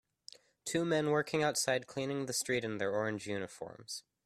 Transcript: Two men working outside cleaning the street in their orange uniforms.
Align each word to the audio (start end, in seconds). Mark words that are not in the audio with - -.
Two 0.65 0.83
men 0.83 1.11
working 1.11 1.43
outside 1.43 1.85
cleaning 1.85 2.25
the 2.25 2.33
street 2.33 2.63
in 2.63 2.79
their 2.79 2.89
orange 2.91 3.27
uniforms. 3.27 4.01